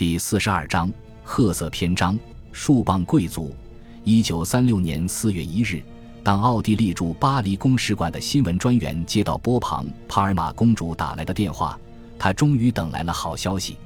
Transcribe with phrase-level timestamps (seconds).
[0.00, 0.90] 第四十二章
[1.22, 2.18] 褐色篇章：
[2.52, 3.54] 树棒贵族。
[4.02, 5.82] 一九三六年四月一日，
[6.24, 11.78] 当奥地利驻巴黎公使馆的新闻专员接到波旁帕尔马公主打来的电话，
[12.18, 13.76] 他终于等来了好消息。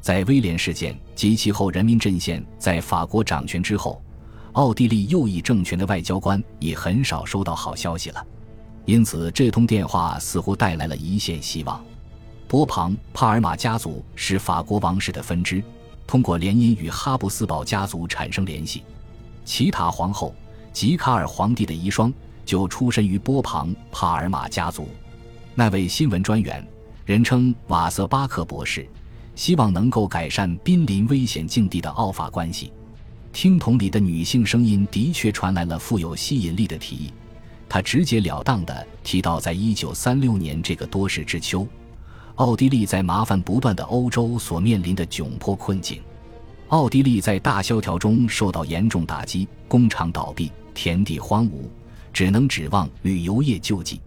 [0.00, 4.02] 在威廉事件及其后人民阵线在法国掌权之后，
[4.54, 8.26] 奥地利右翼政权的外交官已很少收到好消息了。
[8.84, 11.80] 因此，这通电话似乎带来了一线希望。
[12.52, 15.64] 波旁帕尔马家族是法国王室的分支，
[16.06, 18.82] 通过联姻与哈布斯堡家族产生联系。
[19.42, 20.34] 齐塔皇后、
[20.70, 22.12] 吉卡尔皇帝的遗孀
[22.44, 24.86] 就出身于波旁帕尔马家族。
[25.54, 26.62] 那位新闻专员，
[27.06, 28.86] 人称瓦瑟巴克博士。
[29.34, 32.70] 希望能够改善濒临危险境地的奥法关系。
[33.32, 37.10] 听筒里的女性声音的确传来了富有吸引力的提议。
[37.66, 41.66] 他直截了当地提到，在一九三六年这个多事之秋，
[42.36, 46.00] 奥地利在麻烦不断的欧洲所面临的窘迫困境。
[46.68, 51.68] 奥地利在大萧条中受到严重打击，工厂倒闭，田地荒芜，
[52.12, 54.00] 只能指望旅游业救济。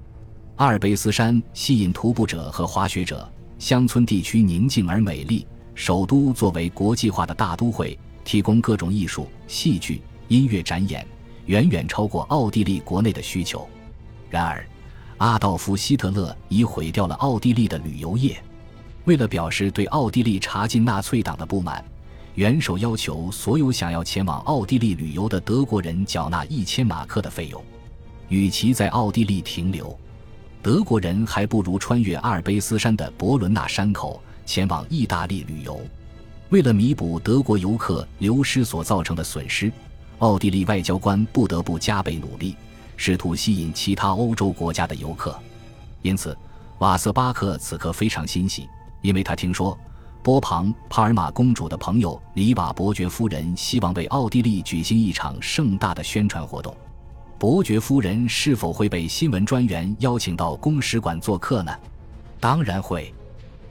[0.56, 3.30] 阿尔卑斯山吸引徒步者和滑雪者。
[3.58, 11.08] 乡村地区宁静而美丽，首都作为国际化的大都会，提供各种艺术、戏剧、音乐展演，
[11.46, 13.66] 远远超过奥地利国内的需求。
[14.30, 14.68] 然而，
[15.18, 18.42] 阿道夫·希特勒已毁掉了奥地利的旅游业。
[19.06, 21.84] 为了表示对奥地利查禁纳粹党的不满，
[22.34, 27.64] 元首要求所有想要前往奥地利旅游的德国人缴纳一千马克的费用，
[28.30, 29.98] 与其在奥地利停留。
[30.62, 35.80] 德国人还不如穿越阿尔卑斯山的伯伦纳山口前往意大利旅游。
[36.50, 39.72] 为了弥补德国游客流失所造成的损失，
[40.18, 42.56] 奥地利外交官不得不加倍努力，
[42.98, 45.38] 试图吸引其他欧洲国家的游客。
[46.02, 46.38] 因此，
[46.80, 48.70] 瓦瑟巴克此刻非常欣喜，
[49.02, 49.78] 因为他听说
[50.22, 56.76] 波旁帕尔马公主的朋友里瓦伯爵夫人希望为奥地利举行一场盛大的宣传活动。
[57.38, 61.72] 伯爵夫人是否会被新闻专员邀请到公使馆做客呢？
[62.40, 63.14] 当然会。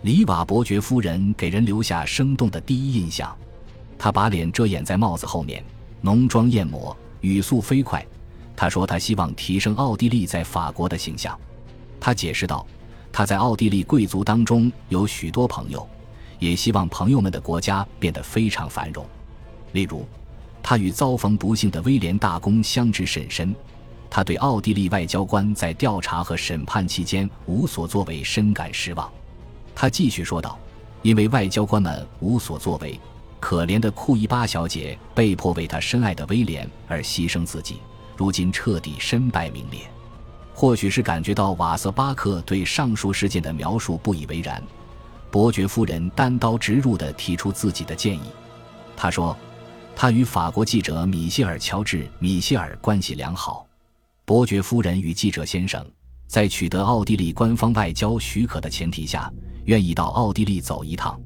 [0.02, 3.34] 里瓦伯爵夫人给人留下生动的第一印象。
[3.98, 5.64] 她把脸遮掩在帽子后面，
[6.02, 8.04] 浓妆艳抹，语速飞快。
[8.56, 11.38] 他说：“他希望提升奥地利在法国的形象。”
[12.00, 12.66] 他解释道
[13.12, 15.88] ：“他在奥地利贵族当中有许多朋友，
[16.38, 19.04] 也希望朋友们的国家变得非常繁荣。
[19.72, 20.06] 例如。”
[20.66, 23.54] 他与遭逢不幸的威廉大公相知甚深，
[24.08, 29.12] 他对奥地利外交官在调查和审判期间无所作为深感失望。
[29.74, 30.58] 他继续说道
[31.04, 32.98] ：“因为外交官们无所作为，
[33.38, 37.80] 可怜的库伊巴小姐被迫为他深爱的威廉而牺牲自己，
[38.16, 39.80] 如今彻底身败名裂。
[40.52, 44.62] 或许是感觉到瓦瑟巴克对上述事件的描述不以为然，
[45.30, 48.22] 伯爵夫人单刀直入地提出自己的建议。
[48.96, 49.36] 他说。”
[49.96, 53.64] 他与法国记者米歇尔·乔治·米歇尔关系良好。
[54.24, 55.86] 伯爵夫人与记者先生
[56.26, 59.32] 在取得奥地利官方外交许可的前提下，
[59.66, 61.16] 愿意到奥地利走一趟。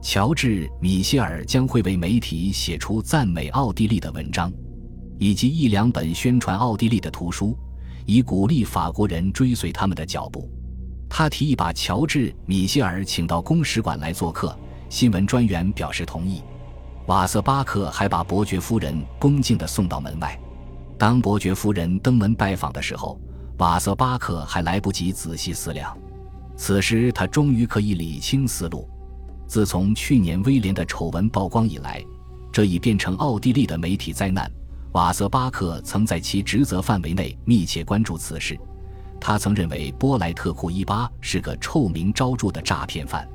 [0.00, 4.50] 乔治·米歇尔将会为媒体写出赞美奥地利的文章，
[5.18, 7.56] 以及一两本宣传奥地利的图书，
[8.04, 10.50] 以鼓励法国人追随他们的脚步。
[11.08, 14.56] 他提议把乔治·米歇尔请到公使馆来做客，
[14.88, 16.42] 新闻专员表示同意。
[17.06, 20.38] 瓦瑟巴克还把伯爵夫人恭敬地送到门外。
[20.98, 23.20] 当伯爵夫人登门拜访的时候，
[23.58, 25.96] 瓦瑟巴克还来不及仔细思量。
[26.56, 28.88] 此时，他终于可以理清思路。
[29.46, 32.02] 自从去年威廉的丑闻曝光以来，
[32.50, 34.50] 这已变成奥地利的媒体灾难。
[34.96, 38.58] 瓦瑟巴克曾在其职责范围内密切关注此事。
[39.20, 43.28] 他曾认为波莱特库伊巴是个臭名昭著的诈骗犯。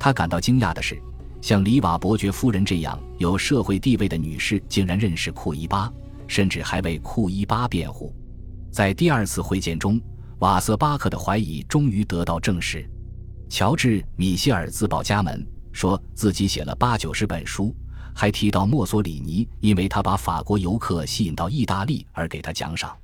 [0.00, 0.98] 他感到惊讶的是。
[1.42, 5.92] 像里瓦伯爵夫人这样有社会地位的女士，竟然认识库伊巴，
[6.26, 8.10] 甚至还为库伊巴辩护。
[8.72, 10.00] 在第二次会见中，
[10.38, 12.88] 瓦瑟巴克的怀疑终于得到证实。
[13.50, 17.76] 乔治·米歇尔自报家门，说自己写了八九十本书，
[18.14, 22.96] 还提到墨索里尼因为他把法国游客吸引到意大利而给他奖赏。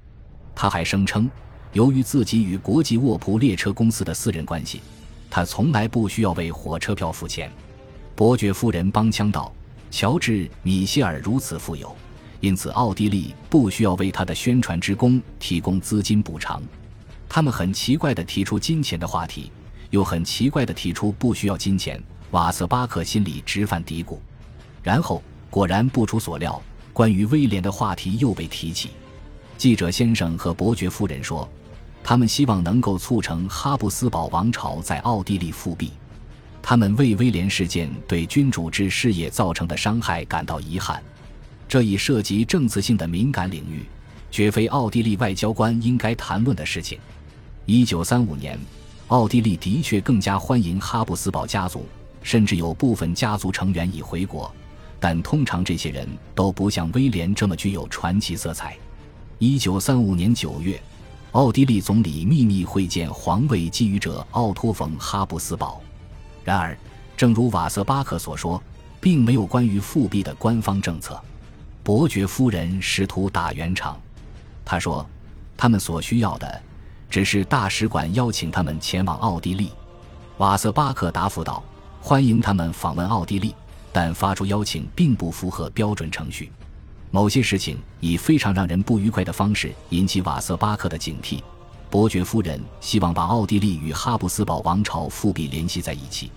[0.54, 1.28] 他还声称，
[1.72, 4.80] 由于自己与国际卧铺列车公司的私人关系，
[5.28, 7.50] 他从来不需要为火车票付钱。
[8.14, 9.52] 伯爵夫人帮腔道
[9.90, 11.94] ：“乔治·米歇尔如此富有，
[12.40, 16.62] 因此奥地利不需要为他的宣传之功提供资金补偿。
[17.28, 19.50] 他们很奇怪地提出金钱的话题，
[19.90, 22.00] 又很奇怪地提出不需要金钱。”
[22.32, 24.16] 瓦瑟巴克心里直犯嘀咕。
[24.82, 26.60] 然后果然不出所料，
[26.92, 28.90] 关于威廉的话题又被提起。
[29.56, 31.48] 记者先生和伯爵夫人说，
[32.02, 35.92] 他们希望能够促成哈布斯堡王朝在奥地利复辟。
[36.62, 41.02] 他们为威廉事件对君主制事业造成的伤害感到遗憾。
[41.68, 43.84] 这一涉及政治性的敏感领域，
[44.30, 46.98] 绝非奥地利外交官应该谈论的事情。
[47.64, 48.58] 一九三五年，
[49.08, 51.86] 奥地利的确更加欢迎哈布斯堡家族，
[52.22, 54.52] 甚至有部分家族成员已回国，
[55.00, 58.76] 但通常这些人都不像威廉这么具有传奇色彩。
[59.38, 60.80] 一九三五年九月，
[61.32, 65.80] 奥地利总理秘密会见皇位觊觎者奥托·冯·哈布斯堡。
[66.44, 66.76] 然而，
[67.16, 68.62] 正如瓦瑟巴克所说，
[69.00, 71.18] 并没有关于复辟的官方政策。
[71.82, 73.98] 伯爵夫人试图打圆场，
[74.62, 75.08] 他说
[75.56, 76.62] ：“他们所需要的
[77.08, 79.72] 只是大使馆邀请他们前往奥地利。”
[80.36, 81.62] 瓦瑟巴克答复道
[82.00, 83.54] ：“欢迎他们访问奥地利，
[83.92, 86.50] 但发出邀请并不符合标准程序。
[87.10, 91.42] 某些事情以非常让人不愉快的方式引起瓦瑟巴克的警惕。
[91.90, 96.30] 伯爵夫人希望把奥地利与哈布斯堡王朝复辟联系在一起，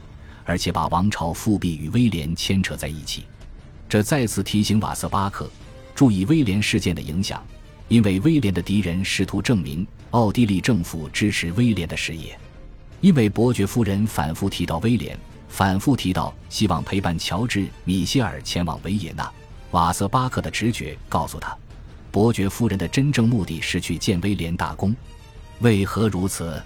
[0.45, 3.25] 而且把王朝复辟与威廉牵扯在一起。”
[3.87, 5.47] 这再次提醒瓦瑟巴克
[5.93, 7.45] 注意威廉事件的影响，
[7.87, 12.35] 因为威廉的敌人试图证明奥地利政府支持威廉的事业。
[12.99, 15.15] 因为伯爵夫人反复提到威廉，
[15.53, 19.31] 反复提到希望陪伴乔治·米歇尔前往维也纳。
[19.69, 21.55] 瓦瑟巴克的直觉告诉他，
[22.09, 24.95] 伯爵夫人的真正目的是去见威廉大公。
[25.59, 26.59] 为何如此？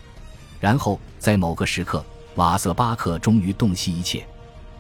[0.62, 2.02] 然后在某个时刻，
[2.36, 4.26] 瓦瑟巴克终于洞悉一切。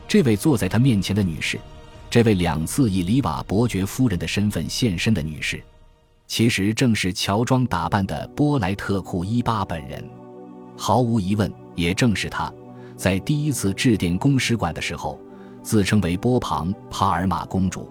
[0.08, 1.60] 这位坐在他面前的女士。
[2.10, 5.62] 这位两次以里瓦伯爵夫人的身份现身的女士，
[6.28, 10.02] 其实正是乔装打扮的波莱特库伊巴本人。
[10.78, 12.50] 毫无疑问，也正是她，
[12.98, 15.20] 在第一次致电公使馆的时候，
[15.62, 17.90] 自称为波旁帕尔玛公主。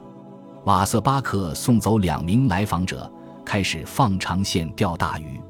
[0.65, 3.11] 瓦瑟巴克送走两名来访者，
[3.45, 5.41] 开始放长线钓大鱼。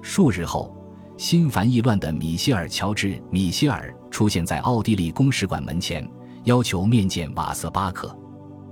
[0.00, 0.74] 数日后，
[1.18, 6.08] 心烦意乱的米歇尔·乔治·米歇尔出现在奥地利公使馆门前。
[6.44, 8.14] 要求面见瓦瑟巴克，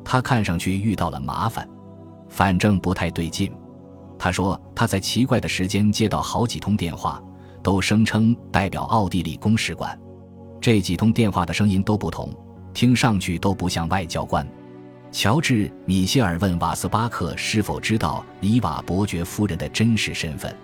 [0.04, 1.66] 他看上去遇到了麻烦，
[2.28, 3.50] 反正不太对劲。
[4.18, 7.18] 他说他在奇怪的时间接到好几通电话，
[7.62, 9.98] 都声称代表奥地利公使馆。
[10.62, 12.32] 这几通电话的声音都不同，
[12.72, 14.46] 听上去都不像外交官。
[15.10, 20.54] 乔治·米歇尔问瓦瑟巴克是否知道里瓦伯爵夫人的真实身份，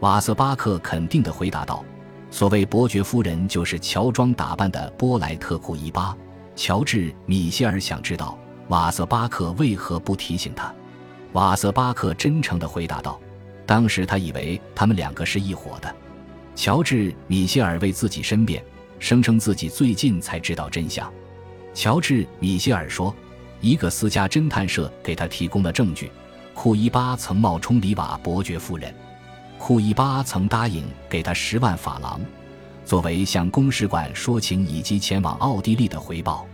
[0.00, 1.82] 瓦瑟巴克肯定地回答道
[2.30, 6.14] ：“所谓伯爵夫人，就是乔装打扮的波莱特库伊巴。”
[6.54, 8.38] 乔治·米歇尔想知道
[8.68, 10.70] 瓦瑟巴克为何不提醒他。
[11.32, 13.18] 瓦瑟巴克真诚地回答道
[13.64, 15.90] ：“当时他以为他们两个是一伙的。”
[16.54, 18.62] 乔治·米歇尔为自己申辩，
[19.00, 21.12] 声称自己最近才知道真相。
[21.74, 23.12] 乔治·米歇尔说
[23.60, 26.12] ：“一个私家侦探社给他提供了证据，
[26.54, 28.94] 库伊巴曾冒充里瓦伯爵夫人，
[29.58, 32.20] 库伊巴曾答应给他十万法郎。”
[32.84, 36.44] 作为向公使馆说情以及前往奥地利的回报，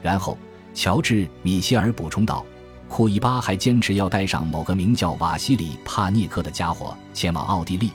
[0.00, 0.38] 然后
[0.72, 2.44] 乔治·米歇尔补充道
[2.88, 7.90] ：“库伊巴还坚持要带上某个名叫瓦西里·帕涅克的家伙前往奥地利。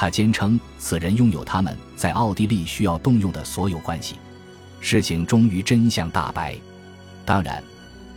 [0.00, 4.16] 他坚称此人拥有他们在奥地利需要动用的所有关系。”
[4.80, 6.56] 事情终于真相大白。
[7.26, 7.62] 当然，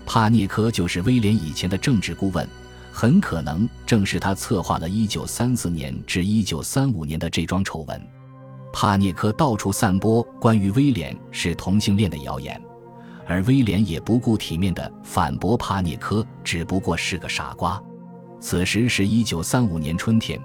[0.05, 2.47] 帕涅科就是威廉以前的政治顾问，
[2.89, 8.01] 很可能正是他策划了1934年至1935年的这桩丑闻。
[8.71, 12.61] 帕涅科到处散播关于威廉是同性恋的谣言，
[13.27, 17.77] 而威廉也不顾体面地反驳帕涅科只不过是个傻瓜。
[18.39, 20.39] 此时是一九三五年春天，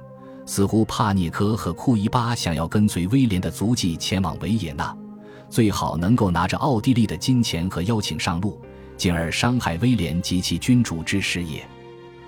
[0.49, 4.97] 似乎帕涅科和库伊巴想要跟随威廉的足迹前往维也纳，
[5.51, 8.59] 最好能够拿着奥地利的金钱和邀请上路，
[8.97, 11.69] 进而伤害威廉及其君主之事业。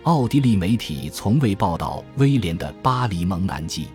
[0.03, 3.89] 奥地利媒体从未报道威廉的巴黎蒙难记。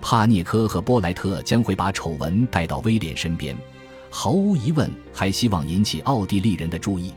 [0.00, 3.54] 帕涅科和波莱特将会把丑闻带到威廉身边，
[4.08, 7.12] 毫无疑问，还希望引起奥地利人的注意。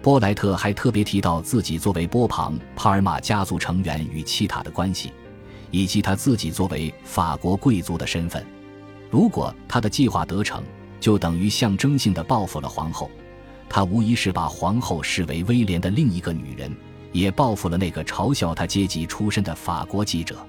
[0.00, 5.12] 波莱特还特别提到自己作为波旁帕尔马家族成员与契塔的关系，
[5.72, 8.46] 以及他自己作为法国贵族的身份。
[9.10, 10.62] 如果他的计划得逞，
[11.00, 13.10] 就等于象征性的报复了皇后。
[13.68, 16.70] 他无疑是把皇后视为威廉的另一个女人，
[17.10, 20.46] 也报复了那个嘲笑他阶级出身的法国记者。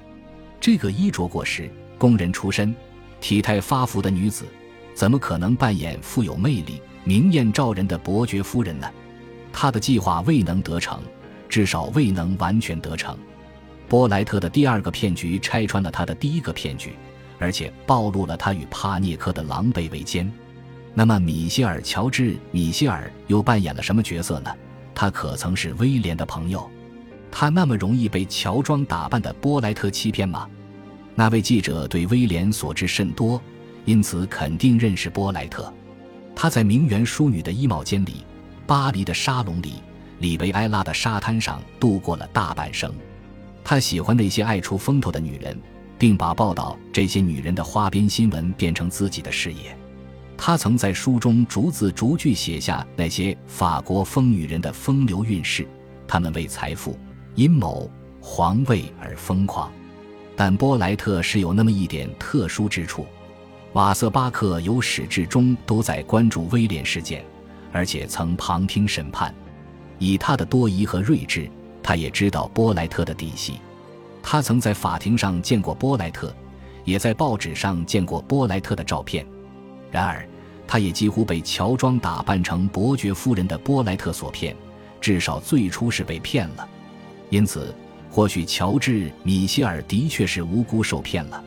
[0.59, 2.75] 这个衣着过时、工人出身、
[3.21, 4.45] 体态发福的女子，
[4.93, 8.91] 怎么可能扮演富有魅力、明艳照人的伯爵夫人呢？
[9.53, 11.01] 他的计划未能得逞，
[11.47, 13.17] 至少未能完全得逞。
[13.87, 16.93] 波莱特的第二个骗局拆穿了他的第一个骗局，
[17.39, 20.31] 而且暴露了他与帕涅克的狼狈为奸。
[20.93, 24.51] 那么，米歇尔·乔治·米歇尔又扮演了什么角色呢？
[24.93, 26.69] 他可曾是威廉的朋友？
[27.31, 30.47] 他那么容易被乔装打扮的波莱特欺骗吗？
[31.15, 33.41] 那位记者对威廉所知甚多，
[33.85, 35.71] 因此肯定认识波莱特。
[36.35, 38.23] 他在名媛淑女的衣帽间里，
[38.67, 39.73] 巴黎的沙龙里，
[40.19, 42.93] 里维埃拉的沙滩上度过了大半生。
[43.63, 45.57] 他喜欢那些爱出风头的女人，
[45.97, 49.77] 并把报道这些女人的花边新闻变成自己的事业。
[50.35, 55.65] 他曾在书中逐字逐句写下那些法国疯女人的风流韵事，
[56.05, 56.97] 她们为财富、
[57.35, 57.89] 阴谋、
[58.19, 59.71] 皇位而疯狂。
[60.35, 63.05] 但波莱特是有那么一点特殊之处。
[63.73, 67.23] 瓦瑟巴克由始至终都在关注威廉事件，
[67.71, 69.33] 而且曾旁听审判。
[69.99, 71.49] 以他的多疑和睿智，
[71.83, 73.59] 他也知道波莱特的底细。
[74.23, 76.33] 他曾在法庭上见过波莱特，
[76.85, 79.25] 也在报纸上见过波莱特的照片。
[79.91, 80.25] 然而，
[80.65, 84.55] 他也几乎被乔装打扮成伯爵夫人的波莱特所骗，
[85.01, 86.67] 至少最初是被骗了。
[87.29, 87.75] 因此，
[88.09, 91.43] 或许乔治·米歇尔的确是无辜受骗了，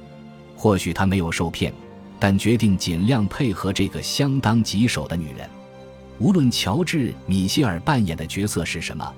[0.54, 1.72] 或许他没有受骗。
[2.18, 5.46] 但决定尽量配合这个相当棘手的女人。
[6.18, 9.14] 无论乔治·米歇尔扮演的角色是什么，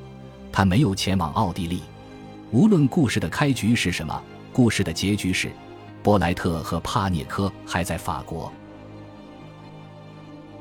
[0.53, 1.83] 他没有前往奥地利。
[2.51, 5.51] 无论故事的开局是什么，故事的结局是，
[6.03, 8.51] 波莱特和帕涅科还在法国。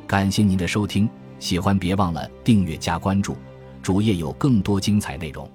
[0.05, 3.37] 感谢您的收听，喜欢别忘了订阅加关注，
[3.81, 5.49] 主页有更多精彩内容。